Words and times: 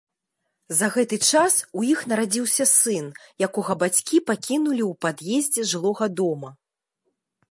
За 0.77 0.87
гэты 0.93 1.17
час 1.31 1.57
у 1.81 1.83
іх 1.89 1.99
нарадзіўся 2.13 2.65
сын, 2.71 3.05
якога 3.47 3.77
бацькі 3.83 4.23
пакінулі 4.29 4.83
ў 4.91 4.93
пад'ездзе 5.05 5.61
жылога 5.73 6.05
дома. 6.21 6.49